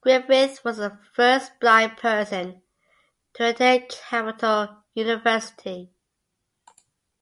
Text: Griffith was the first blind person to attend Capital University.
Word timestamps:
Griffith 0.00 0.64
was 0.64 0.78
the 0.78 0.98
first 1.12 1.60
blind 1.60 1.98
person 1.98 2.62
to 3.34 3.50
attend 3.50 3.90
Capital 3.90 4.84
University. 4.94 5.92